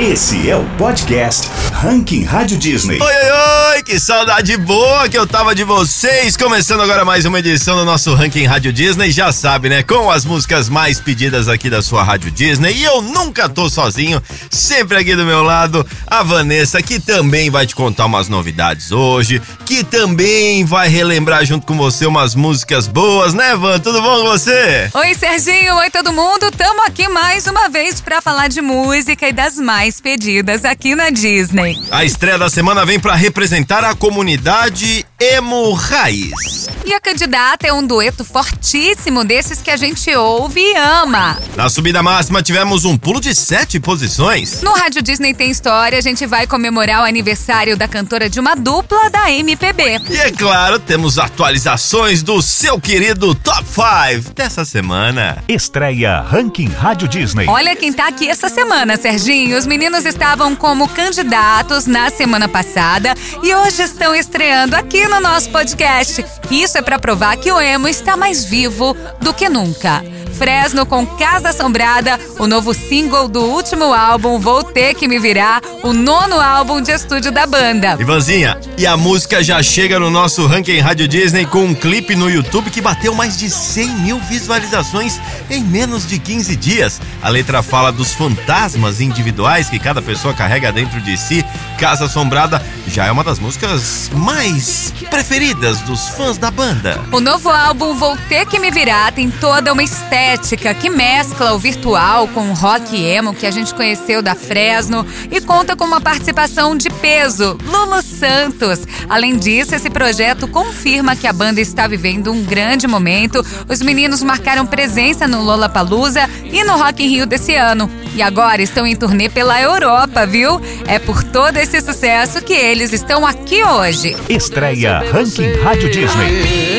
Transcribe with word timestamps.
Esse 0.00 0.48
é 0.48 0.56
o 0.56 0.64
podcast 0.78 1.46
Ranking 1.74 2.24
Rádio 2.24 2.56
Disney. 2.56 2.98
Oi, 2.98 3.06
oi, 3.06 3.74
oi, 3.74 3.82
que 3.82 4.00
saudade 4.00 4.56
boa 4.56 5.06
que 5.10 5.18
eu 5.18 5.26
tava 5.26 5.54
de 5.54 5.62
vocês. 5.62 6.38
Começando 6.38 6.80
agora 6.80 7.04
mais 7.04 7.26
uma 7.26 7.38
edição 7.38 7.76
do 7.76 7.84
nosso 7.84 8.14
Ranking 8.14 8.46
Rádio 8.46 8.72
Disney. 8.72 9.10
Já 9.10 9.30
sabe, 9.30 9.68
né? 9.68 9.82
Com 9.82 10.10
as 10.10 10.24
músicas 10.24 10.70
mais 10.70 10.98
pedidas 10.98 11.48
aqui 11.48 11.68
da 11.68 11.82
sua 11.82 12.02
Rádio 12.02 12.30
Disney. 12.30 12.76
E 12.76 12.82
eu 12.82 13.02
nunca 13.02 13.46
tô 13.46 13.68
sozinho, 13.68 14.22
sempre 14.50 14.96
aqui 14.96 15.14
do 15.14 15.26
meu 15.26 15.42
lado, 15.42 15.86
a 16.06 16.22
Vanessa, 16.22 16.80
que 16.80 16.98
também 16.98 17.50
vai 17.50 17.66
te 17.66 17.74
contar 17.74 18.06
umas 18.06 18.26
novidades 18.26 18.92
hoje, 18.92 19.42
que 19.66 19.84
também 19.84 20.64
vai 20.64 20.88
relembrar 20.88 21.44
junto 21.44 21.66
com 21.66 21.76
você 21.76 22.06
umas 22.06 22.34
músicas 22.34 22.86
boas, 22.86 23.34
né, 23.34 23.54
Van? 23.54 23.78
Tudo 23.78 24.00
bom 24.00 24.22
com 24.22 24.28
você? 24.28 24.88
Oi, 24.94 25.14
Serginho. 25.14 25.74
Oi, 25.76 25.90
todo 25.90 26.10
mundo. 26.10 26.50
Tamo 26.52 26.86
aqui 26.86 27.06
mais 27.06 27.46
uma 27.46 27.68
vez 27.68 28.00
para 28.00 28.22
falar 28.22 28.48
de 28.48 28.62
música 28.62 29.28
e 29.28 29.32
das 29.32 29.58
mais 29.58 29.89
pedidas 29.98 30.66
aqui 30.66 30.94
na 30.94 31.08
Disney. 31.08 31.82
A 31.90 32.04
estreia 32.04 32.36
da 32.36 32.50
semana 32.50 32.84
vem 32.84 33.00
para 33.00 33.14
representar 33.14 33.82
a 33.82 33.94
comunidade 33.94 35.06
emo 35.20 35.74
raiz. 35.74 36.70
E 36.82 36.94
a 36.94 37.00
candidata 37.00 37.66
é 37.66 37.72
um 37.72 37.86
dueto 37.86 38.24
fortíssimo 38.24 39.22
desses 39.22 39.60
que 39.60 39.70
a 39.70 39.76
gente 39.76 40.10
ouve 40.16 40.60
e 40.60 40.76
ama. 40.76 41.38
Na 41.54 41.68
subida 41.68 42.02
máxima 42.02 42.42
tivemos 42.42 42.86
um 42.86 42.96
pulo 42.96 43.20
de 43.20 43.34
sete 43.34 43.78
posições. 43.78 44.62
No 44.62 44.72
Rádio 44.72 45.02
Disney 45.02 45.34
tem 45.34 45.50
história, 45.50 45.98
a 45.98 46.00
gente 46.00 46.24
vai 46.24 46.46
comemorar 46.46 47.02
o 47.02 47.04
aniversário 47.04 47.76
da 47.76 47.86
cantora 47.86 48.30
de 48.30 48.40
uma 48.40 48.56
dupla 48.56 49.10
da 49.10 49.30
MPB. 49.30 50.00
E 50.08 50.16
é 50.16 50.30
claro, 50.30 50.78
temos 50.78 51.18
atualizações 51.18 52.22
do 52.22 52.40
seu 52.40 52.80
querido 52.80 53.34
Top 53.34 53.62
5 53.68 54.32
dessa 54.34 54.64
semana. 54.64 55.44
Estreia 55.46 56.22
Ranking 56.22 56.68
Rádio 56.68 57.06
Disney. 57.06 57.46
Olha 57.46 57.76
quem 57.76 57.92
tá 57.92 58.08
aqui 58.08 58.26
essa 58.26 58.48
semana, 58.48 58.96
Serginho. 58.96 59.58
Os 59.58 59.66
meninos 59.66 60.06
estavam 60.06 60.56
como 60.56 60.88
candidatos 60.88 61.84
na 61.84 62.08
semana 62.08 62.48
passada 62.48 63.14
e 63.42 63.54
hoje 63.54 63.82
estão 63.82 64.14
estreando 64.14 64.74
aqui 64.74 65.09
no 65.10 65.20
nosso 65.20 65.50
podcast. 65.50 66.24
Isso 66.50 66.78
é 66.78 66.82
para 66.82 66.98
provar 66.98 67.36
que 67.36 67.50
o 67.50 67.60
emo 67.60 67.88
está 67.88 68.16
mais 68.16 68.44
vivo 68.44 68.96
do 69.20 69.34
que 69.34 69.48
nunca. 69.48 70.02
Fresno 70.40 70.86
com 70.86 71.04
Casa 71.04 71.50
Assombrada, 71.50 72.18
o 72.38 72.46
novo 72.46 72.72
single 72.72 73.28
do 73.28 73.42
último 73.42 73.92
álbum 73.92 74.38
Vou 74.38 74.62
Ter 74.62 74.94
Que 74.94 75.06
Me 75.06 75.18
Virar, 75.18 75.60
o 75.82 75.92
nono 75.92 76.40
álbum 76.40 76.80
de 76.80 76.92
estúdio 76.92 77.30
da 77.30 77.46
banda. 77.46 77.98
Ivanzinha, 78.00 78.58
e 78.78 78.86
a 78.86 78.96
música 78.96 79.42
já 79.42 79.62
chega 79.62 79.98
no 79.98 80.08
nosso 80.08 80.46
ranking 80.46 80.78
Rádio 80.78 81.06
Disney 81.06 81.44
com 81.44 81.64
um 81.64 81.74
clipe 81.74 82.14
no 82.14 82.30
YouTube 82.30 82.70
que 82.70 82.80
bateu 82.80 83.14
mais 83.14 83.36
de 83.36 83.50
100 83.50 83.88
mil 83.96 84.18
visualizações 84.20 85.20
em 85.50 85.62
menos 85.62 86.06
de 86.06 86.18
15 86.18 86.56
dias. 86.56 87.00
A 87.20 87.28
letra 87.28 87.62
fala 87.62 87.92
dos 87.92 88.14
fantasmas 88.14 89.00
individuais 89.00 89.68
que 89.68 89.78
cada 89.78 90.00
pessoa 90.00 90.32
carrega 90.32 90.72
dentro 90.72 91.00
de 91.02 91.18
si. 91.18 91.44
Casa 91.80 92.04
Assombrada 92.04 92.62
já 92.86 93.06
é 93.06 93.10
uma 93.10 93.24
das 93.24 93.38
músicas 93.38 94.10
mais 94.12 94.92
preferidas 95.08 95.80
dos 95.80 96.08
fãs 96.10 96.36
da 96.36 96.50
banda. 96.50 97.00
O 97.10 97.20
novo 97.20 97.48
álbum 97.48 97.94
Vou 97.94 98.16
Ter 98.28 98.44
Que 98.44 98.58
Me 98.58 98.70
Virar 98.70 99.12
tem 99.12 99.30
toda 99.30 99.72
uma 99.72 99.82
estética 99.82 100.74
que 100.74 100.90
mescla 100.90 101.54
o 101.54 101.58
virtual 101.58 102.28
com 102.28 102.50
o 102.50 102.52
rock 102.52 103.02
emo 103.02 103.32
que 103.32 103.46
a 103.46 103.50
gente 103.50 103.72
conheceu 103.74 104.20
da 104.20 104.34
Fresno 104.34 105.06
e 105.30 105.40
conta 105.40 105.74
com 105.74 105.84
uma 105.84 106.02
participação 106.02 106.76
de 106.76 106.90
peso, 106.90 107.56
Lulu 107.64 108.02
Santos. 108.02 108.80
Além 109.08 109.38
disso, 109.38 109.74
esse 109.74 109.88
projeto 109.88 110.46
confirma 110.46 111.16
que 111.16 111.26
a 111.26 111.32
banda 111.32 111.60
está 111.60 111.86
vivendo 111.86 112.30
um 112.30 112.44
grande 112.44 112.86
momento. 112.86 113.44
Os 113.68 113.80
meninos 113.80 114.22
marcaram 114.22 114.66
presença 114.66 115.26
no 115.26 115.42
Lollapalooza 115.42 116.28
e 116.44 116.62
no 116.62 116.76
Rock 116.76 117.02
in 117.04 117.08
Rio 117.08 117.26
desse 117.26 117.54
ano. 117.54 117.90
E 118.14 118.20
agora 118.20 118.60
estão 118.60 118.86
em 118.86 118.96
turnê 118.96 119.28
pela 119.28 119.60
Europa, 119.60 120.26
viu? 120.26 120.60
É 120.86 120.98
por 120.98 121.22
todo 121.22 121.56
esse 121.56 121.69
sucesso 121.78 122.42
que 122.42 122.54
eles 122.54 122.92
estão 122.94 123.26
aqui 123.26 123.62
hoje. 123.62 124.16
Estreia 124.30 125.00
Ranking 125.12 125.52
Rádio 125.62 125.90
Disney. 125.90 126.69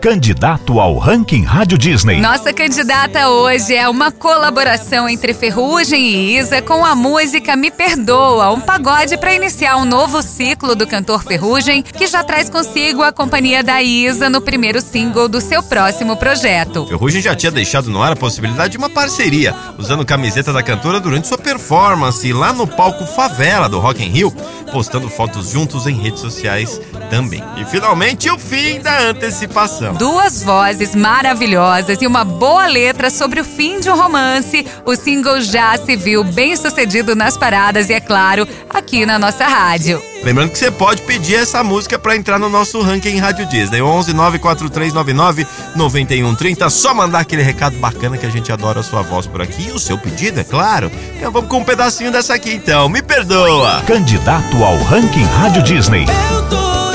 Candidato 0.00 0.78
ao 0.78 0.98
Ranking 0.98 1.42
Rádio 1.42 1.78
Disney. 1.78 2.20
Nossa 2.20 2.52
candidata 2.52 3.28
hoje 3.28 3.74
é 3.74 3.88
uma 3.88 4.12
colaboração 4.12 5.08
entre 5.08 5.32
Ferrugem 5.32 6.00
e 6.00 6.38
Isa 6.38 6.60
com 6.62 6.84
a 6.84 6.94
música 6.94 7.56
Me 7.56 7.70
Perdoa, 7.70 8.50
um 8.50 8.60
pagode 8.60 9.16
para 9.16 9.34
iniciar 9.34 9.76
um 9.76 9.84
novo 9.84 10.22
ciclo 10.22 10.74
do 10.74 10.86
cantor 10.86 11.24
Ferrugem, 11.24 11.82
que 11.82 12.06
já 12.06 12.22
traz 12.22 12.48
consigo 12.50 13.02
a 13.02 13.10
companhia 13.10 13.64
da 13.64 13.82
Isa 13.82 14.28
no 14.28 14.40
primeiro 14.40 14.80
single 14.80 15.28
do 15.28 15.40
seu 15.40 15.62
próximo 15.62 16.16
projeto. 16.16 16.86
Ferrugem 16.86 17.22
já 17.22 17.34
tinha 17.34 17.50
deixado 17.50 17.90
no 17.90 18.02
ar 18.02 18.12
a 18.12 18.16
possibilidade 18.16 18.72
de 18.72 18.78
uma 18.78 18.90
parceria, 18.90 19.54
usando 19.78 20.04
camiseta 20.04 20.52
da 20.52 20.62
cantora 20.62 21.00
durante 21.00 21.26
sua 21.26 21.38
performance 21.38 22.32
lá 22.32 22.52
no 22.52 22.66
palco 22.66 23.06
Favela 23.06 23.68
do 23.68 23.80
Rock 23.80 24.04
in 24.04 24.08
Rio, 24.08 24.32
postando 24.76 25.08
fotos 25.08 25.48
juntos 25.48 25.86
em 25.86 25.94
redes 25.94 26.20
sociais 26.20 26.78
também. 27.08 27.42
E 27.56 27.64
finalmente 27.64 28.28
o 28.28 28.38
fim 28.38 28.78
da 28.78 29.04
antecipação. 29.04 29.94
Duas 29.94 30.42
vozes 30.42 30.94
maravilhosas 30.94 32.02
e 32.02 32.06
uma 32.06 32.26
boa 32.26 32.66
letra 32.66 33.08
sobre 33.08 33.40
o 33.40 33.44
fim 33.44 33.80
de 33.80 33.88
um 33.88 33.96
romance, 33.96 34.66
o 34.84 34.94
single 34.94 35.40
já 35.40 35.78
se 35.78 35.96
viu 35.96 36.22
bem 36.22 36.54
sucedido 36.56 37.16
nas 37.16 37.38
paradas 37.38 37.88
e, 37.88 37.94
é 37.94 38.00
claro, 38.00 38.46
aqui 38.68 39.06
na 39.06 39.18
nossa 39.18 39.46
rádio. 39.46 39.98
Lembrando 40.26 40.50
que 40.50 40.58
você 40.58 40.72
pode 40.72 41.02
pedir 41.02 41.36
essa 41.36 41.62
música 41.62 41.96
para 41.96 42.16
entrar 42.16 42.36
no 42.36 42.48
nosso 42.48 42.82
ranking 42.82 43.16
Rádio 43.20 43.46
Disney. 43.46 43.80
11 43.80 44.12
94399 44.12 45.46
9130. 45.76 46.68
Só 46.68 46.92
mandar 46.92 47.20
aquele 47.20 47.42
recado 47.42 47.76
bacana 47.76 48.18
que 48.18 48.26
a 48.26 48.28
gente 48.28 48.50
adora 48.50 48.80
a 48.80 48.82
sua 48.82 49.02
voz 49.02 49.28
por 49.28 49.40
aqui. 49.40 49.68
E 49.68 49.70
o 49.70 49.78
seu 49.78 49.96
pedido, 49.96 50.40
é 50.40 50.44
claro. 50.44 50.90
Então 51.16 51.30
vamos 51.30 51.48
com 51.48 51.58
um 51.58 51.64
pedacinho 51.64 52.10
dessa 52.10 52.34
aqui 52.34 52.52
então. 52.52 52.88
Me 52.88 53.02
perdoa. 53.02 53.82
Candidato 53.86 54.64
ao 54.64 54.76
Ranking 54.82 55.22
Rádio 55.22 55.62
Disney. 55.62 56.06
Eu 56.32 56.48
tô 56.48 56.85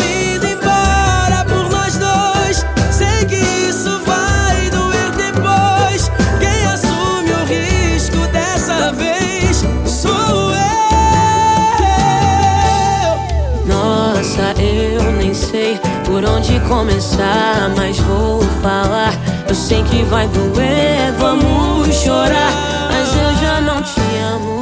começar, 16.71 17.69
mas 17.75 17.99
vou 17.99 18.41
falar. 18.61 19.13
Eu 19.45 19.53
sei 19.53 19.83
que 19.83 20.03
vai 20.03 20.25
doer, 20.29 21.11
vamos 21.19 21.93
chorar. 21.93 22.89
Mas 22.89 23.09
eu 23.13 23.35
já 23.41 23.59
não 23.59 23.81
te 23.83 23.99
amo. 24.33 24.61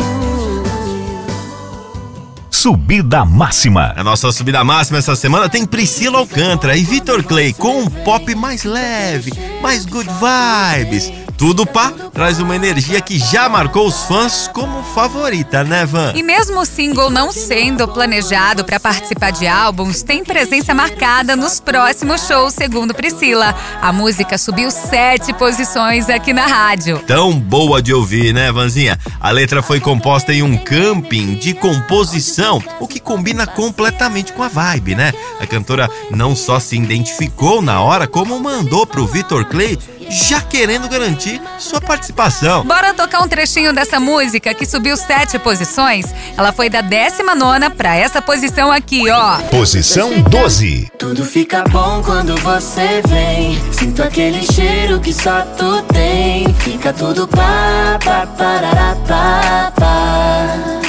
Subida 2.50 3.24
Máxima. 3.24 3.94
A 3.96 4.04
nossa 4.04 4.32
subida 4.32 4.64
máxima 4.64 4.98
essa 4.98 5.16
semana 5.16 5.48
tem 5.48 5.66
Priscila 5.66 6.18
Alcântara 6.18 6.76
e 6.76 6.84
Vitor 6.84 7.24
Clay 7.24 7.54
com 7.54 7.84
um 7.84 7.90
pop 7.90 8.34
mais 8.34 8.64
leve, 8.64 9.32
mais 9.62 9.86
good 9.86 10.10
vibes. 10.10 11.12
Tudo 11.40 11.66
pá 11.66 11.94
traz 12.14 12.38
uma 12.42 12.54
energia 12.54 13.00
que 13.00 13.18
já 13.18 13.48
marcou 13.48 13.88
os 13.88 14.04
fãs 14.04 14.50
como 14.54 14.84
favorita, 14.84 15.64
né, 15.64 15.86
Van? 15.86 16.12
E 16.14 16.22
mesmo 16.22 16.60
o 16.60 16.66
single 16.66 17.10
não 17.10 17.32
sendo 17.32 17.88
planejado 17.88 18.66
para 18.66 18.78
participar 18.78 19.32
de 19.32 19.48
álbuns, 19.48 20.04
tem 20.04 20.22
presença 20.22 20.74
marcada 20.74 21.38
nos 21.38 21.62
próximos 21.62 22.28
shows, 22.28 22.54
segundo 22.54 22.94
Priscila. 22.94 23.56
A 23.82 23.94
música 23.94 24.38
subiu 24.38 24.70
sete 24.70 25.32
posições 25.32 26.10
aqui 26.10 26.34
na 26.34 26.46
rádio. 26.46 27.00
Tão 27.08 27.32
boa 27.40 27.82
de 27.82 27.94
ouvir, 27.94 28.34
né, 28.34 28.52
Vanzinha? 28.52 29.00
A 29.18 29.32
letra 29.32 29.62
foi 29.62 29.80
composta 29.80 30.34
em 30.34 30.44
um 30.44 30.58
camping 30.58 31.36
de 31.36 31.54
composição, 31.54 32.62
o 32.82 32.88
que 32.88 33.00
combina 33.00 33.48
completamente 33.48 34.34
com 34.34 34.44
a 34.44 34.50
vibe, 34.50 34.94
né? 34.94 35.14
A 35.40 35.48
cantora 35.48 35.90
não 36.12 36.36
só 36.36 36.60
se 36.60 36.76
identificou 36.76 37.62
na 37.62 37.80
hora, 37.80 38.08
como 38.08 38.38
mandou 38.42 38.86
pro 38.86 39.08
Vitor 39.08 39.46
Clay 39.46 39.80
já 40.10 40.42
querendo 40.42 40.90
garantir 40.90 41.42
sua 41.58 41.80
participação. 41.80 42.64
Bora 42.66 42.94
tocar 42.94 43.22
um 43.22 43.28
trechinho 43.28 43.72
dessa 43.72 44.00
música 44.00 44.54
que 44.54 44.66
subiu 44.66 44.98
sete 44.98 45.38
posições? 45.38 46.06
Ela 46.38 46.52
foi 46.52 46.70
da 46.70 46.82
19 46.82 47.70
para 47.78 47.96
essa 47.96 48.22
posição 48.22 48.72
aqui, 48.72 49.10
ó. 49.10 49.38
Posição 49.50 50.22
12. 50.24 50.92
Tudo 50.98 51.24
fica 51.24 51.64
bom 51.70 52.02
quando 52.04 52.36
você 52.38 53.02
vem. 53.08 53.60
Sinto 53.72 54.02
aquele 54.02 54.42
cheiro 54.52 55.00
que 55.00 55.14
só 55.14 55.42
tu 55.58 55.82
tem. 55.94 56.52
Fica 56.56 56.92
tudo 56.92 57.28
pá, 57.28 58.00
pá, 58.04 58.28
parará, 58.38 58.96
pá, 59.08 59.72
pá. 59.76 60.80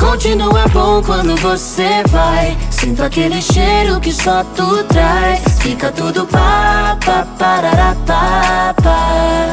continua 0.00 0.66
bom 0.68 1.02
quando 1.02 1.36
você 1.36 2.02
vai. 2.08 2.56
Sinto 2.70 3.02
aquele 3.02 3.40
cheiro 3.40 4.00
que 4.00 4.12
só 4.12 4.42
tu 4.56 4.82
traz. 4.84 5.40
Fica 5.60 5.92
tudo 5.92 6.26
parará, 7.38 7.96
pá, 8.06 8.74
pá. 8.82 9.50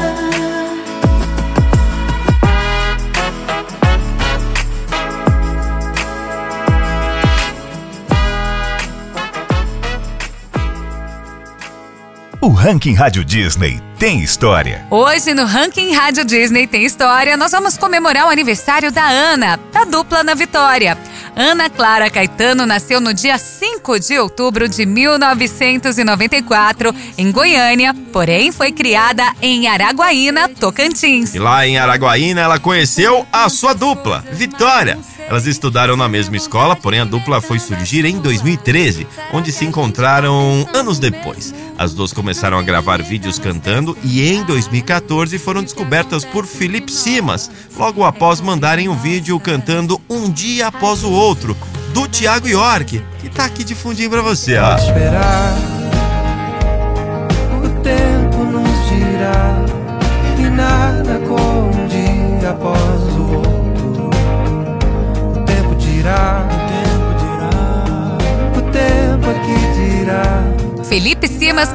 O 12.40 12.50
Ranking 12.50 12.94
Rádio 12.94 13.24
Disney 13.24 13.80
tem 13.98 14.20
história. 14.22 14.86
Hoje 14.90 15.34
no 15.34 15.44
Ranking 15.44 15.92
Rádio 15.92 16.24
Disney 16.24 16.68
tem 16.68 16.84
história, 16.84 17.36
nós 17.36 17.50
vamos 17.50 17.76
comemorar 17.76 18.26
o 18.26 18.30
aniversário 18.30 18.92
da 18.92 19.08
Ana, 19.08 19.58
da 19.72 19.84
dupla 19.84 20.22
na 20.22 20.34
Vitória. 20.34 20.96
Ana 21.40 21.70
Clara 21.70 22.10
Caetano 22.10 22.66
nasceu 22.66 23.00
no 23.00 23.14
dia 23.14 23.38
5 23.38 24.00
de 24.00 24.18
outubro 24.18 24.68
de 24.68 24.84
1994, 24.84 26.92
em 27.16 27.30
Goiânia, 27.30 27.94
porém 28.12 28.50
foi 28.50 28.72
criada 28.72 29.22
em 29.40 29.68
Araguaína, 29.68 30.48
Tocantins. 30.48 31.36
E 31.36 31.38
lá 31.38 31.64
em 31.64 31.78
Araguaína 31.78 32.40
ela 32.40 32.58
conheceu 32.58 33.24
a 33.32 33.48
sua 33.48 33.72
dupla, 33.72 34.24
Vitória. 34.32 34.98
Elas 35.28 35.46
estudaram 35.46 35.96
na 35.96 36.08
mesma 36.08 36.36
escola, 36.36 36.74
porém 36.74 37.00
a 37.00 37.04
dupla 37.04 37.40
foi 37.40 37.58
surgir 37.58 38.04
em 38.06 38.18
2013, 38.18 39.06
onde 39.32 39.52
se 39.52 39.64
encontraram 39.64 40.66
anos 40.72 40.98
depois. 40.98 41.54
As 41.76 41.92
duas 41.92 42.12
começaram 42.12 42.58
a 42.58 42.62
gravar 42.62 43.02
vídeos 43.02 43.38
cantando 43.38 43.96
e 44.02 44.26
em 44.26 44.42
2014 44.44 45.38
foram 45.38 45.62
descobertas 45.62 46.24
por 46.24 46.46
Felipe 46.46 46.90
Simas, 46.90 47.50
logo 47.76 48.04
após 48.04 48.40
mandarem 48.40 48.88
um 48.88 48.96
vídeo 48.96 49.38
cantando 49.38 50.00
Um 50.08 50.30
Dia 50.30 50.68
Após 50.68 51.04
o 51.04 51.10
Outro, 51.10 51.56
do 51.92 52.08
Thiago 52.08 52.48
York, 52.48 53.02
que 53.20 53.28
tá 53.28 53.44
aqui 53.44 53.62
de 53.64 53.74
fundinho 53.74 54.10
pra 54.10 54.22
você, 54.22 54.56
ó. 54.56 55.77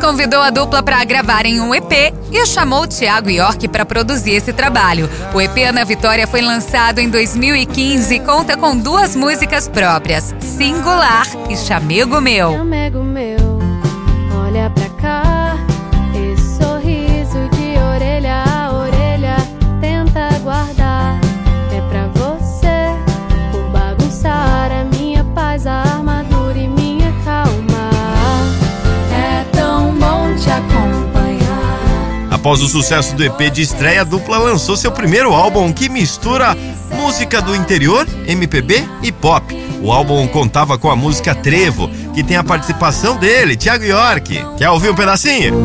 Convidou 0.03 0.41
a 0.41 0.49
dupla 0.49 0.81
para 0.81 1.03
gravarem 1.03 1.59
um 1.59 1.75
EP 1.75 2.13
e 2.31 2.45
chamou 2.45 2.87
Thiago 2.87 3.29
York 3.29 3.67
para 3.67 3.85
produzir 3.85 4.31
esse 4.31 4.53
trabalho. 4.53 5.09
O 5.33 5.41
EP 5.41 5.57
Ana 5.67 5.83
Vitória 5.83 6.25
foi 6.25 6.41
lançado 6.41 6.99
em 6.99 7.09
2015 7.09 8.15
e 8.15 8.19
conta 8.19 8.55
com 8.55 8.77
duas 8.77 9.13
músicas 9.15 9.67
próprias, 9.67 10.33
Singular 10.39 11.25
e 11.49 11.57
Chamego 11.57 12.21
Meu. 12.21 12.53
Chamego 12.53 13.03
meu, 13.03 13.32
Após 32.43 32.61
o 32.61 32.67
sucesso 32.67 33.15
do 33.15 33.23
EP 33.23 33.49
de 33.49 33.61
estreia, 33.61 34.01
a 34.01 34.03
dupla 34.03 34.37
lançou 34.37 34.75
seu 34.75 34.91
primeiro 34.91 35.33
álbum 35.33 35.71
que 35.71 35.87
mistura 35.87 36.53
música 36.91 37.41
do 37.41 37.55
interior, 37.55 38.05
MPB 38.27 38.83
e 39.01 39.13
pop. 39.13 39.55
O 39.81 39.89
álbum 39.89 40.27
contava 40.27 40.77
com 40.77 40.91
a 40.91 40.95
música 40.95 41.33
Trevo, 41.33 41.89
que 42.13 42.21
tem 42.21 42.35
a 42.35 42.43
participação 42.43 43.15
dele, 43.15 43.55
Thiago 43.55 43.85
York. 43.85 44.45
Quer 44.57 44.69
ouvir 44.69 44.89
um 44.89 44.93
pedacinho? 44.93 45.55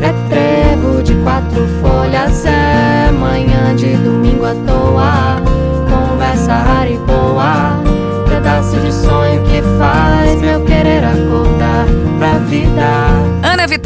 É 0.00 0.12
trevo 0.28 1.02
de 1.02 1.12
quatro 1.24 1.66
folhas, 1.82 2.44
é 2.44 3.10
manhã 3.10 3.74
de 3.74 3.96
domingo 3.96 4.44
à 4.44 4.54
toa, 4.54 5.42
conversa 5.90 6.54
rara 6.54 6.88
e 6.88 6.98
boa, 6.98 7.82
pedaço 8.28 8.76
de 8.78 8.94
sonho 8.94 9.42
que 9.42 9.60
faz 9.76 10.40
meu 10.40 10.60
querer 10.64 11.02
acordar 11.02 11.86
pra 12.16 12.38
vida. 12.46 12.85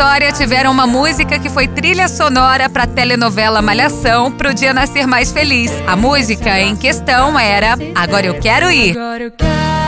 Vitória 0.00 0.32
tiveram 0.32 0.72
uma 0.72 0.86
música 0.86 1.38
que 1.38 1.50
foi 1.50 1.68
trilha 1.68 2.08
sonora 2.08 2.70
para 2.70 2.84
a 2.84 2.86
telenovela 2.86 3.60
Malhação 3.60 4.32
pro 4.32 4.54
Dia 4.54 4.72
Nascer 4.72 5.06
Mais 5.06 5.30
Feliz. 5.30 5.70
A 5.86 5.94
música 5.94 6.58
em 6.58 6.74
questão 6.74 7.38
era 7.38 7.76
Agora 7.94 8.24
Eu 8.24 8.40
Quero 8.40 8.72
Ir. 8.72 8.92
Agora 8.92 9.24
eu 9.24 9.30
quero 9.30 9.79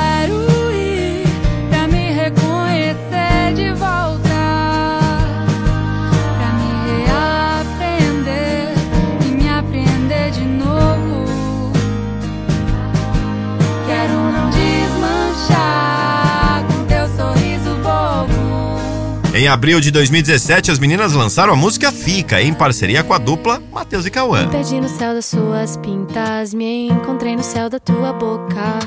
Em 19.43 19.49
abril 19.49 19.81
de 19.81 19.91
2017, 19.91 20.71
as 20.71 20.79
meninas 20.79 21.15
lançaram 21.15 21.53
a 21.53 21.57
música 21.57 21.91
Fica, 21.91 22.41
em 22.41 22.55
parceria 22.55 23.03
com 23.03 23.13
a 23.13 23.19
dupla 23.19 23.61
Matheus 23.73 24.07
e 24.07 24.11
Cauã. 24.11 24.49
Perdi 24.49 24.81
no 24.81 24.89
céu 24.89 25.15
das 25.15 25.27
suas 25.27 25.77
pintas, 25.79 26.55
me 26.55 26.87
encontrei 26.87 27.35
no 27.35 27.43
céu 27.43 27.69
da 27.69 27.81
tua 27.81 28.13
boca. 28.13 28.79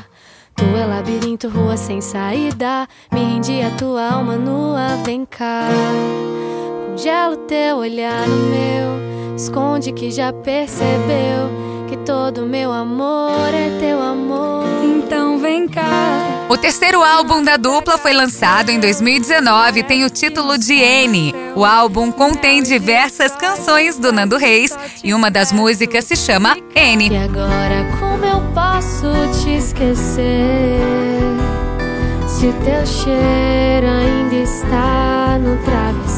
Tu 0.56 0.64
é 0.64 0.86
labirinto, 0.86 1.50
rua 1.50 1.76
sem 1.76 2.00
saída. 2.00 2.88
Me 3.12 3.20
rendi 3.20 3.62
a 3.62 3.70
tua 3.72 4.14
alma 4.14 4.38
nua, 4.38 4.96
vem 5.06 5.26
cá. 5.26 5.68
Congela 6.88 7.34
o 7.34 7.38
teu 7.40 7.76
olhar 7.76 8.26
no 8.26 8.38
meu. 8.46 9.36
Esconde 9.36 9.92
que 9.92 10.10
já 10.10 10.32
percebeu 10.32 11.75
que 11.88 11.98
todo 11.98 12.46
meu 12.46 12.72
amor 12.72 13.54
é 13.54 13.78
teu 13.80 14.02
amor. 14.02 14.66
Então 14.84 15.40
vem 15.40 15.68
cá. 15.68 16.46
O 16.50 16.58
terceiro 16.58 17.04
álbum 17.04 17.44
da 17.44 17.58
dupla 17.58 17.98
foi 17.98 18.14
lançado 18.14 18.70
em 18.70 18.80
2019 18.80 19.80
e 19.80 19.84
tem 19.84 20.04
o 20.04 20.10
título 20.10 20.58
de 20.58 20.74
N. 20.74 21.34
O 21.56 21.66
álbum 21.66 22.12
contém 22.12 22.62
diversas 22.62 23.36
canções 23.36 23.98
do 23.98 24.12
Nando 24.12 24.38
Reis 24.38 24.78
e 25.04 25.14
uma 25.14 25.30
das 25.32 25.52
músicas 25.52 26.06
se 26.06 26.16
chama 26.16 26.58
N. 26.76 27.10
E 27.10 27.18
agora 27.18 27.86
como 28.00 28.26
eu 28.26 28.42
posso 28.54 29.12
te 29.42 29.58
esquecer? 29.58 30.80
Se 32.28 32.52
teu 32.64 32.86
cheiro 32.86 33.88
ainda 33.88 34.36
está 34.36 35.40
no 35.40 35.58
travesseiro 35.64 36.15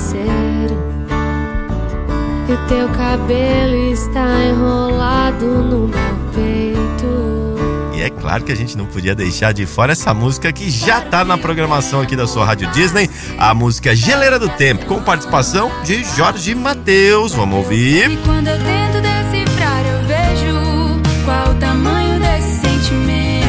E 2.50 2.54
o 2.54 2.58
teu 2.68 2.88
cabelo 2.89 3.92
está 3.92 4.25
enrolado 4.46 5.46
no 5.46 5.88
meu 5.89 6.32
peito 6.34 7.94
E 7.94 8.01
é 8.01 8.10
claro 8.10 8.46
que 8.46 8.54
a 8.54 8.56
gente 8.56 8.77
não 8.77 8.86
podia 8.86 9.13
deixar 9.13 9.51
de 9.51 9.66
fora 9.66 9.92
essa 9.92 10.13
música 10.13 10.54
que 10.54 10.70
já 10.70 11.01
tá 11.01 11.25
na 11.25 11.38
programação 11.38 12.00
aqui 12.00 12.16
da 12.16 12.25
sua 12.25 12.46
Rádio 12.46 12.72
Disney, 12.72 13.10
a 13.38 13.54
música 13.54 13.94
Geleira 13.94 14.39
do 14.39 14.48
Tempo, 14.48 14.86
com 14.86 15.01
participação 15.01 15.70
de 15.84 16.06
Jorge 16.16 16.56
Matheus. 16.56 17.34
Vamos 17.34 17.58
ouvir. 17.58 18.12
E 18.12 18.18
quando 18.18 18.48
eu 18.48 18.58
tento 18.58 19.01
decifrar 19.01 19.86
eu 19.86 20.08
vejo 20.08 21.01
qual 21.25 21.51
o 21.51 21.56
tamanho 21.56 22.18
desse 22.18 22.62
sentimento 22.62 23.48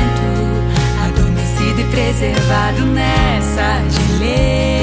Adormecido 1.07 1.81
e 1.81 1.85
preservado 1.85 2.85
nessa 2.87 3.81
geleira 3.91 4.78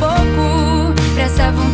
pouco. 0.00 0.94
Pra 1.14 1.24
essa 1.24 1.52
vontade 1.52 1.69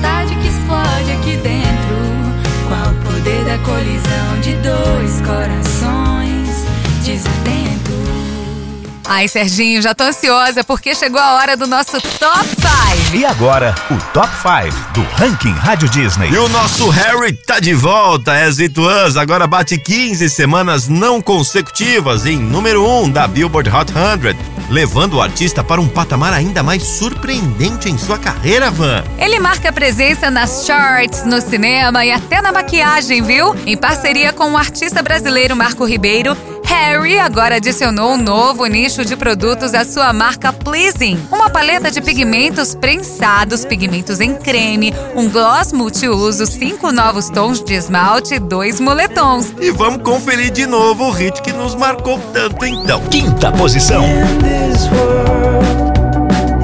Ai, 9.17 9.29
Serginho, 9.29 9.81
já 9.81 9.95
tô 9.95 10.05
ansiosa 10.05 10.63
porque 10.63 10.95
chegou 10.95 11.19
a 11.19 11.37
hora 11.37 11.57
do 11.57 11.67
nosso 11.67 11.99
Top 12.19 12.47
5. 12.47 13.17
E 13.17 13.25
agora, 13.25 13.75
o 13.91 13.97
Top 14.13 14.29
5 14.29 14.93
do 14.93 15.01
Ranking 15.15 15.55
Rádio 15.55 15.89
Disney. 15.89 16.29
E 16.31 16.37
o 16.37 16.47
nosso 16.51 16.91
Harry 16.91 17.33
tá 17.33 17.59
de 17.59 17.73
volta, 17.73 18.33
As 18.33 18.59
It 18.59 18.79
Was, 18.79 19.17
agora 19.17 19.47
bate 19.47 19.79
15 19.79 20.29
semanas 20.29 20.87
não 20.87 21.23
consecutivas 21.23 22.27
em 22.27 22.37
número 22.37 22.85
1 22.85 23.05
um 23.05 23.11
da 23.11 23.27
Billboard 23.27 23.71
Hot 23.71 23.91
100, 23.91 24.37
levando 24.69 25.15
o 25.15 25.23
artista 25.23 25.65
para 25.65 25.81
um 25.81 25.89
patamar 25.89 26.35
ainda 26.35 26.63
mais 26.63 26.83
surpreendente 26.83 27.89
em 27.89 27.97
sua 27.97 28.19
carreira, 28.19 28.71
Van. 28.71 29.03
Ele 29.19 29.39
marca 29.39 29.73
presença 29.73 30.31
nas 30.31 30.67
charts, 30.67 31.25
no 31.25 31.41
cinema 31.41 32.05
e 32.05 32.13
até 32.13 32.43
na 32.43 32.53
maquiagem, 32.53 33.23
viu? 33.23 33.57
Em 33.65 33.79
parceria 33.79 34.31
com 34.31 34.53
o 34.53 34.59
artista 34.59 35.03
brasileiro 35.03 35.57
Marco 35.57 35.87
Ribeiro, 35.87 36.37
Harry 36.67 37.19
agora 37.19 37.57
adicionou 37.57 38.13
um 38.13 38.17
novo 38.17 38.67
nicho 38.67 39.05
de 39.05 39.17
produtos 39.17 39.73
à 39.75 39.85
sua 39.85 40.13
marca 40.13 40.53
Pleasing. 40.53 41.19
Uma 41.31 41.49
paleta 41.49 41.91
de 41.91 42.01
pigmentos 42.01 42.75
prensados, 42.75 43.65
pigmentos 43.65 44.21
em 44.21 44.35
creme, 44.35 44.93
um 45.15 45.29
gloss 45.29 45.73
multiuso, 45.73 46.45
cinco 46.47 46.93
novos 46.93 47.31
tons 47.31 47.63
de 47.63 47.75
esmalte 47.75 48.35
e 48.35 48.39
dois 48.39 48.81
moletons. 48.81 49.53
E 49.61 49.71
vamos 49.71 50.03
conferir 50.03 50.51
de 50.51 50.67
novo 50.67 51.05
o 51.05 51.11
hit 51.11 51.41
que 51.43 51.53
nos 51.53 51.75
marcou 51.75 52.19
tanto 52.33 52.67
então. 52.67 53.01
Quinta 53.11 53.53
posição. 53.53 54.05
In 54.05 54.39
this 54.39 54.89
world, 54.91 55.93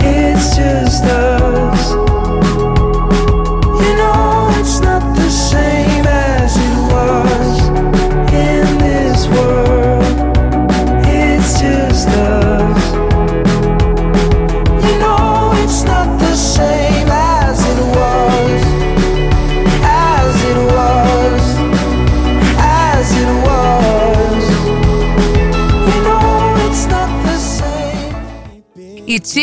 it's 0.05 0.57
just 0.57 1.05
us. 1.05 1.82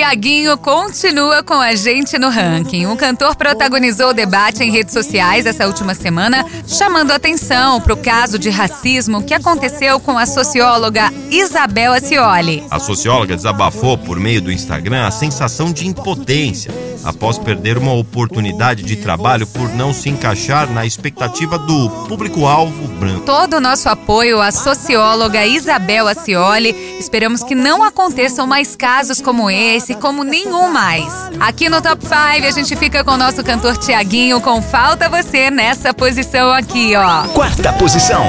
Tiaguinho 0.10 0.58
continua 0.58 1.44
com 1.44 1.54
a 1.54 1.76
gente 1.76 2.18
no 2.18 2.30
ranking. 2.30 2.88
O 2.88 2.98
cantor 2.98 3.36
protagonizou 3.36 4.10
o 4.10 4.14
debate 4.14 4.64
em 4.64 4.72
redes 4.72 4.92
sociais 4.92 5.46
essa 5.46 5.68
última 5.68 5.94
semana, 5.94 6.44
chamando 6.68 7.12
atenção 7.12 7.80
para 7.80 7.94
o 7.94 7.98
caso 7.98 8.40
de 8.40 8.50
racismo 8.50 9.22
que 9.22 9.36
aconteceu 9.36 10.00
com 10.00 10.18
a 10.18 10.26
socióloga 10.26 11.14
Isabel 11.30 11.94
Acioli. 11.94 12.66
A 12.72 12.80
socióloga 12.80 13.36
desabafou 13.36 14.00
por 14.00 14.20
meio 14.20 14.42
do 14.42 14.52
Instagram 14.52 15.06
a 15.06 15.12
sensação 15.12 15.72
de 15.72 15.86
impotência 15.86 16.74
após 17.04 17.38
perder 17.38 17.78
uma 17.78 17.94
oportunidade 17.94 18.84
de 18.84 18.96
trabalho 18.96 19.48
por 19.48 19.70
não 19.70 19.94
se 19.94 20.10
encaixar 20.10 20.70
na 20.70 20.86
expectativa 20.86 21.58
do 21.58 21.90
público-alvo 22.08 22.88
branco. 23.00 23.22
Todo 23.22 23.58
o 23.58 23.60
nosso 23.60 23.90
apoio 23.90 24.42
à 24.42 24.52
socióloga 24.52 25.46
Isabel 25.46 26.08
Acioli. 26.08 26.98
Esperamos 27.00 27.44
que 27.44 27.56
não 27.56 27.84
aconteçam 27.84 28.46
mais 28.46 28.76
casos 28.76 29.22
como 29.22 29.50
esse, 29.50 29.96
como 29.96 30.24
nenhum 30.24 30.72
mais. 30.72 31.14
Aqui 31.40 31.70
no 31.70 31.82
Top 31.82 32.04
5 32.04 32.48
a 32.48 32.52
gente 32.52 32.76
fica 32.76 33.04
com 33.04 33.12
o 33.12 33.18
nosso 33.18 33.44
cantor 33.44 33.78
Tiaguinho 33.78 34.42
com 34.42 34.62
Falta 34.62 35.10
Você 35.10 35.50
nessa 35.50 35.94
posição 35.94 36.52
aqui, 36.52 36.96
ó. 36.96 37.24
Quarta 37.30 37.74
posição. 37.74 38.24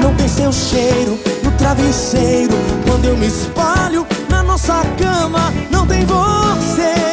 Não 0.00 0.14
tem 0.14 0.28
seu 0.28 0.52
cheiro 0.52 1.18
no 1.42 1.50
travesseiro. 1.52 2.54
Quando 2.86 3.04
eu 3.04 3.16
me 3.16 3.26
espalho 3.26 4.06
na 4.28 4.42
nossa 4.42 4.82
cama, 4.98 5.52
não 5.70 5.86
tem 5.86 6.04
você. 6.04 7.05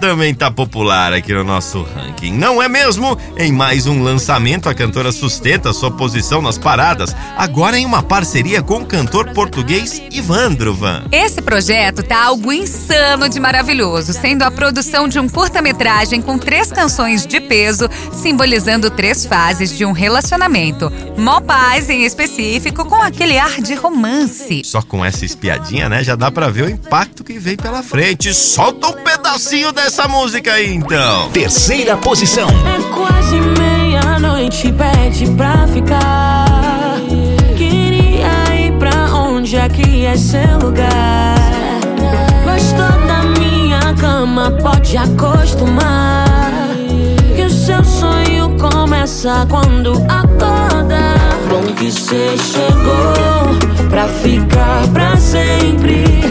Também 0.00 0.32
tá 0.32 0.48
popular 0.48 1.12
aqui 1.12 1.32
no 1.32 1.42
nosso 1.42 1.82
ranking, 1.82 2.11
não 2.30 2.62
é 2.62 2.68
mesmo? 2.68 3.18
Em 3.36 3.50
mais 3.50 3.86
um 3.86 4.02
lançamento, 4.02 4.68
a 4.68 4.74
cantora 4.74 5.10
sustenta 5.10 5.72
sua 5.72 5.90
posição 5.90 6.40
nas 6.40 6.56
paradas, 6.56 7.14
agora 7.36 7.78
em 7.78 7.84
uma 7.84 8.02
parceria 8.02 8.62
com 8.62 8.78
o 8.78 8.86
cantor 8.86 9.30
português 9.32 10.00
Ivandro 10.10 10.74
Van. 10.74 11.04
Esse 11.10 11.42
projeto 11.42 12.02
tá 12.02 12.24
algo 12.24 12.52
insano 12.52 13.28
de 13.28 13.40
maravilhoso, 13.40 14.12
sendo 14.12 14.42
a 14.42 14.50
produção 14.50 15.08
de 15.08 15.18
um 15.18 15.28
curta-metragem 15.28 16.22
com 16.22 16.38
três 16.38 16.70
canções 16.70 17.26
de 17.26 17.40
peso, 17.40 17.88
simbolizando 18.12 18.90
três 18.90 19.26
fases 19.26 19.76
de 19.76 19.84
um 19.84 19.92
relacionamento. 19.92 20.92
Mó 21.16 21.40
paz 21.40 21.90
em 21.90 22.04
específico, 22.04 22.84
com 22.84 22.96
aquele 22.96 23.38
ar 23.38 23.60
de 23.60 23.74
romance. 23.74 24.62
Só 24.64 24.80
com 24.82 25.04
essa 25.04 25.24
espiadinha, 25.24 25.88
né, 25.88 26.04
já 26.04 26.14
dá 26.14 26.30
pra 26.30 26.48
ver 26.48 26.64
o 26.64 26.70
impacto 26.70 27.24
que 27.24 27.38
vem 27.38 27.56
pela 27.56 27.82
frente. 27.82 28.32
Solta 28.32 28.88
um 28.88 28.92
pedacinho 28.92 29.72
dessa 29.72 30.06
música 30.06 30.52
aí, 30.52 30.72
então. 30.72 31.30
Terceira 31.30 31.96
posição. 31.96 32.11
É 32.66 32.78
quase 32.94 33.40
meia-noite, 33.58 34.70
pede 34.72 35.26
pra 35.30 35.66
ficar. 35.66 36.98
Queria 37.56 38.54
ir 38.54 38.72
pra 38.78 39.14
onde 39.14 39.56
aqui 39.56 40.04
é 40.04 40.14
seu 40.14 40.58
lugar. 40.62 41.34
Gostou 42.44 43.06
da 43.06 43.22
minha 43.40 43.94
cama, 43.98 44.50
pode 44.50 44.94
acostumar. 44.94 46.26
Que 47.34 47.44
o 47.44 47.50
seu 47.50 47.82
sonho 47.82 48.58
começa 48.58 49.46
quando 49.48 49.92
acorda. 50.06 51.14
Bom 51.48 51.72
que 51.74 51.90
cê 51.90 52.36
chegou 52.36 53.88
pra 53.88 54.06
ficar 54.06 54.86
pra 54.92 55.16
sempre. 55.16 56.21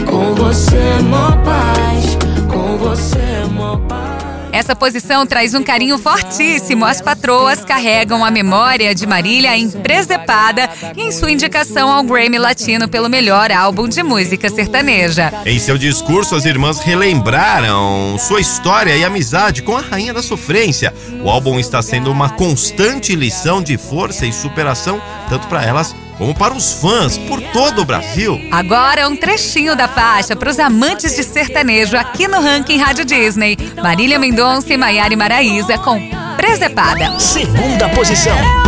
Essa 4.62 4.76
posição 4.76 5.26
traz 5.26 5.54
um 5.54 5.62
carinho 5.64 5.98
fortíssimo. 5.98 6.84
As 6.84 7.00
patroas 7.00 7.64
carregam 7.64 8.24
a 8.24 8.30
memória 8.30 8.94
de 8.94 9.04
Marília 9.08 9.58
em 9.58 9.68
Presepada 9.68 10.70
e 10.96 11.02
em 11.02 11.10
sua 11.10 11.32
indicação 11.32 11.90
ao 11.90 12.04
Grammy 12.04 12.38
Latino 12.38 12.86
pelo 12.86 13.08
melhor 13.08 13.50
álbum 13.50 13.88
de 13.88 14.04
música 14.04 14.48
sertaneja. 14.48 15.32
Em 15.44 15.58
seu 15.58 15.76
discurso, 15.76 16.36
as 16.36 16.44
irmãs 16.44 16.78
relembraram 16.78 18.16
sua 18.20 18.40
história 18.40 18.96
e 18.96 19.04
amizade 19.04 19.62
com 19.62 19.76
a 19.76 19.80
Rainha 19.80 20.14
da 20.14 20.22
Sofrência. 20.22 20.94
O 21.24 21.28
álbum 21.28 21.58
está 21.58 21.82
sendo 21.82 22.12
uma 22.12 22.30
constante 22.30 23.16
lição 23.16 23.60
de 23.60 23.76
força 23.76 24.26
e 24.26 24.32
superação, 24.32 25.02
tanto 25.28 25.48
para 25.48 25.64
elas 25.64 25.92
como 26.18 26.34
para 26.34 26.54
os 26.54 26.72
fãs 26.74 27.18
por 27.18 27.40
todo 27.52 27.82
o 27.82 27.84
Brasil. 27.84 28.40
Agora 28.50 29.08
um 29.08 29.16
trechinho 29.16 29.74
da 29.74 29.88
faixa 29.88 30.36
para 30.36 30.50
os 30.50 30.58
amantes 30.58 31.16
de 31.16 31.22
sertanejo 31.22 31.96
aqui 31.96 32.28
no 32.28 32.40
ranking 32.40 32.78
Rádio 32.78 33.04
Disney. 33.04 33.56
Marília 33.82 34.18
Mendonça 34.18 34.72
e 34.72 34.76
Maiara 34.76 35.16
Maraíza 35.16 35.78
com 35.78 36.00
Presepada. 36.36 37.18
Segunda 37.18 37.88
posição. 37.90 38.61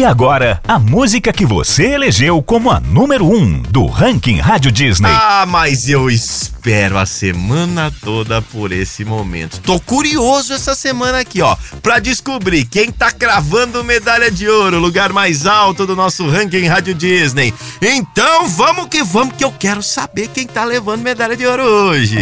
E 0.00 0.04
agora, 0.04 0.58
a 0.66 0.78
música 0.78 1.30
que 1.30 1.44
você 1.44 1.88
elegeu 1.88 2.42
como 2.42 2.70
a 2.70 2.80
número 2.80 3.26
um 3.26 3.60
do 3.60 3.84
ranking 3.84 4.38
Rádio 4.38 4.72
Disney. 4.72 5.10
Ah, 5.12 5.44
mas 5.46 5.90
eu 5.90 6.08
espero 6.08 6.96
a 6.96 7.04
semana 7.04 7.92
toda 8.02 8.40
por 8.40 8.72
esse 8.72 9.04
momento. 9.04 9.60
Tô 9.60 9.78
curioso 9.78 10.54
essa 10.54 10.74
semana 10.74 11.18
aqui, 11.18 11.42
ó, 11.42 11.54
pra 11.82 11.98
descobrir 11.98 12.64
quem 12.64 12.90
tá 12.90 13.12
cravando 13.12 13.84
medalha 13.84 14.30
de 14.30 14.48
ouro, 14.48 14.78
lugar 14.78 15.12
mais 15.12 15.44
alto 15.44 15.86
do 15.86 15.94
nosso 15.94 16.26
ranking 16.26 16.66
Rádio 16.66 16.94
Disney. 16.94 17.52
Então, 17.82 18.48
vamos 18.48 18.86
que 18.86 19.02
vamos, 19.02 19.36
que 19.36 19.44
eu 19.44 19.52
quero 19.52 19.82
saber 19.82 20.28
quem 20.28 20.46
tá 20.46 20.64
levando 20.64 21.02
medalha 21.02 21.36
de 21.36 21.44
ouro 21.44 21.62
hoje. 21.62 22.16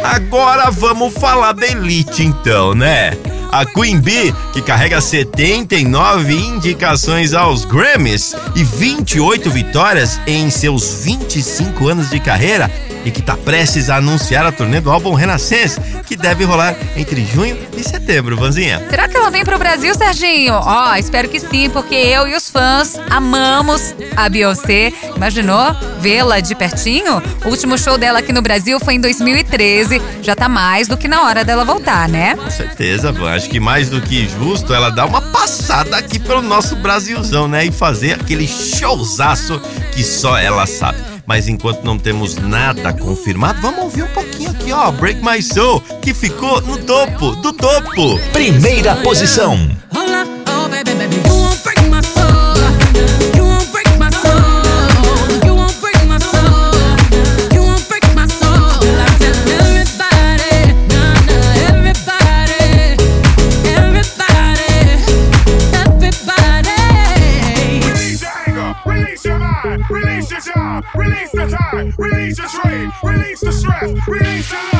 Agora 0.00 0.70
vamos 0.70 1.12
falar 1.12 1.54
da 1.54 1.66
elite 1.66 2.22
então, 2.22 2.72
né? 2.72 3.33
A 3.54 3.64
Queen 3.64 4.00
Bee, 4.00 4.34
que 4.52 4.60
carrega 4.60 5.00
79 5.00 6.34
indicações 6.34 7.34
aos 7.34 7.64
Grammys 7.64 8.34
e 8.56 8.64
28 8.64 9.48
vitórias 9.48 10.18
em 10.26 10.50
seus 10.50 11.04
25 11.04 11.86
anos 11.86 12.10
de 12.10 12.18
carreira 12.18 12.68
e 13.04 13.12
que 13.12 13.20
está 13.20 13.36
prestes 13.36 13.90
a 13.90 13.96
anunciar 13.96 14.46
a 14.46 14.50
turnê 14.50 14.80
do 14.80 14.90
álbum 14.90 15.12
Renascença, 15.12 15.80
que 16.06 16.16
deve 16.16 16.42
rolar 16.42 16.74
entre 16.96 17.24
junho 17.24 17.56
e 17.76 17.82
setembro, 17.84 18.34
Vanzinha. 18.34 18.82
Será 18.88 19.06
que 19.06 19.16
ela 19.16 19.30
vem 19.30 19.44
pro 19.44 19.58
Brasil, 19.58 19.94
Serginho? 19.94 20.54
Ó, 20.54 20.94
espero 20.96 21.28
que 21.28 21.38
sim, 21.38 21.68
porque 21.68 21.94
eu 21.94 22.26
e 22.26 22.34
os 22.34 22.48
fãs 22.48 22.98
amamos 23.10 23.94
a 24.16 24.28
Beyoncé. 24.28 24.90
Imaginou 25.14 25.76
vê-la 26.00 26.40
de 26.40 26.54
pertinho? 26.54 27.22
O 27.44 27.50
último 27.50 27.76
show 27.76 27.98
dela 27.98 28.20
aqui 28.20 28.32
no 28.32 28.40
Brasil 28.40 28.80
foi 28.80 28.94
em 28.94 29.00
2013. 29.00 30.00
Já 30.22 30.34
tá 30.34 30.48
mais 30.48 30.88
do 30.88 30.96
que 30.96 31.06
na 31.06 31.24
hora 31.24 31.44
dela 31.44 31.64
voltar, 31.64 32.08
né? 32.08 32.34
Com 32.36 32.50
certeza, 32.50 33.12
Van. 33.12 33.43
Acho 33.44 33.50
que 33.50 33.60
mais 33.60 33.90
do 33.90 34.00
que 34.00 34.26
justo 34.26 34.72
ela 34.72 34.88
dar 34.88 35.04
uma 35.04 35.20
passada 35.20 35.98
aqui 35.98 36.18
pelo 36.18 36.40
nosso 36.40 36.74
Brasilzão, 36.76 37.46
né? 37.46 37.66
E 37.66 37.70
fazer 37.70 38.14
aquele 38.14 38.48
showzaço 38.48 39.60
que 39.92 40.02
só 40.02 40.38
ela 40.38 40.64
sabe. 40.64 40.96
Mas 41.26 41.46
enquanto 41.46 41.84
não 41.84 41.98
temos 41.98 42.36
nada 42.36 42.90
confirmado, 42.94 43.60
vamos 43.60 43.80
ouvir 43.82 44.04
um 44.04 44.08
pouquinho 44.08 44.50
aqui, 44.50 44.72
ó. 44.72 44.90
Break 44.90 45.22
My 45.22 45.42
Soul, 45.42 45.82
que 46.00 46.14
ficou 46.14 46.62
no 46.62 46.78
topo, 46.78 47.32
do 47.36 47.52
topo. 47.52 48.18
Primeira 48.32 48.96
posição. 48.96 49.56
Up, 49.92 50.30
oh 50.48 50.68
baby, 50.70 50.94
baby, 50.94 51.43
Reason. 74.06 74.73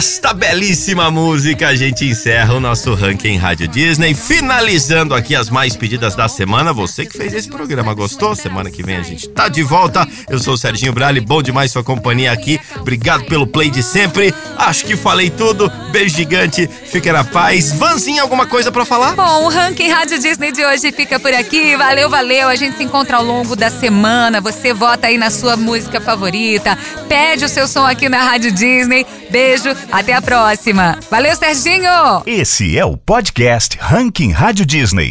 Esta 0.00 0.32
belíssima 0.32 1.10
música, 1.10 1.68
a 1.68 1.76
gente 1.76 2.06
encerra 2.06 2.54
o 2.54 2.60
nosso 2.60 2.94
ranking 2.94 3.36
Rádio 3.36 3.68
Disney, 3.68 4.14
finalizando 4.14 5.14
aqui 5.14 5.36
as 5.36 5.50
mais 5.50 5.76
pedidas 5.76 6.14
da 6.14 6.26
semana. 6.26 6.72
Você 6.72 7.04
que 7.04 7.18
fez 7.18 7.34
esse 7.34 7.50
programa, 7.50 7.92
gostou? 7.92 8.34
Semana 8.34 8.70
que 8.70 8.82
vem 8.82 8.96
a 8.96 9.02
gente 9.02 9.28
tá 9.28 9.46
de 9.46 9.62
volta. 9.62 10.08
Eu 10.30 10.38
sou 10.38 10.54
o 10.54 10.56
Serginho 10.56 10.94
Brali, 10.94 11.20
bom 11.20 11.42
demais 11.42 11.70
sua 11.70 11.84
companhia 11.84 12.32
aqui. 12.32 12.58
Obrigado 12.78 13.24
pelo 13.26 13.46
play 13.46 13.68
de 13.68 13.82
sempre. 13.82 14.34
Acho 14.56 14.86
que 14.86 14.96
falei 14.96 15.28
tudo. 15.28 15.70
Beijo 15.92 16.16
gigante, 16.16 16.66
fica 16.86 17.12
na 17.12 17.22
paz. 17.22 17.72
Vanzinha, 17.72 18.22
alguma 18.22 18.46
coisa 18.46 18.72
pra 18.72 18.86
falar? 18.86 19.14
Bom, 19.14 19.44
o 19.44 19.48
ranking 19.50 19.90
Rádio 19.90 20.18
Disney 20.18 20.50
de 20.50 20.64
hoje 20.64 20.92
fica 20.92 21.20
por 21.20 21.34
aqui. 21.34 21.76
Valeu, 21.76 22.08
valeu. 22.08 22.48
A 22.48 22.56
gente 22.56 22.78
se 22.78 22.84
encontra 22.84 23.18
ao 23.18 23.24
longo 23.24 23.54
da 23.54 23.68
semana. 23.68 24.40
Você 24.40 24.72
vota 24.72 25.08
aí 25.08 25.18
na 25.18 25.28
sua 25.28 25.58
música 25.58 26.00
favorita. 26.00 26.78
Pede 27.06 27.44
o 27.44 27.48
seu 27.50 27.68
som 27.68 27.84
aqui 27.84 28.08
na 28.08 28.22
Rádio 28.22 28.50
Disney. 28.50 29.04
Beijo, 29.30 29.68
até 29.92 30.12
a 30.14 30.22
próxima. 30.22 30.98
Valeu, 31.10 31.34
Serginho! 31.36 32.22
Esse 32.26 32.78
é 32.78 32.84
o 32.84 32.96
podcast 32.96 33.76
Ranking 33.80 34.30
Rádio 34.30 34.64
Disney. 34.66 35.08